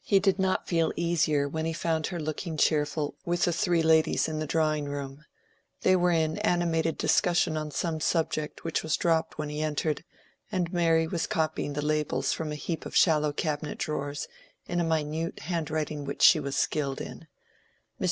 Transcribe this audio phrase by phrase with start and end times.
[0.00, 4.26] He did not feel easier when he found her looking cheerful with the three ladies
[4.26, 5.26] in the drawing room.
[5.82, 10.04] They were in animated discussion on some subject which was dropped when he entered,
[10.50, 14.26] and Mary was copying the labels from a heap of shallow cabinet drawers,
[14.64, 17.26] in a minute handwriting which she was skilled in.
[18.00, 18.10] Mr.